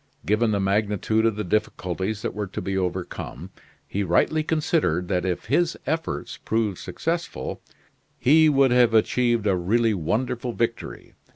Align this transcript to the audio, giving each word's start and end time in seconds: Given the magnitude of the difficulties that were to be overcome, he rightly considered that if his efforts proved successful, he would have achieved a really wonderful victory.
Given 0.25 0.49
the 0.49 0.59
magnitude 0.59 1.27
of 1.27 1.35
the 1.35 1.43
difficulties 1.43 2.23
that 2.23 2.33
were 2.33 2.47
to 2.47 2.59
be 2.59 2.75
overcome, 2.75 3.51
he 3.87 4.01
rightly 4.03 4.41
considered 4.41 5.09
that 5.09 5.27
if 5.27 5.45
his 5.45 5.77
efforts 5.85 6.37
proved 6.37 6.79
successful, 6.79 7.61
he 8.17 8.49
would 8.49 8.71
have 8.71 8.95
achieved 8.95 9.45
a 9.45 9.55
really 9.55 9.93
wonderful 9.93 10.53
victory. 10.53 11.13